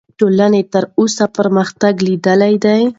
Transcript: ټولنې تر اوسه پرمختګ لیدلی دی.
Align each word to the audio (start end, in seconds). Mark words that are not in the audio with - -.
ټولنې 0.19 0.61
تر 0.73 0.83
اوسه 0.99 1.25
پرمختګ 1.37 1.93
لیدلی 2.07 2.55
دی. 2.63 2.81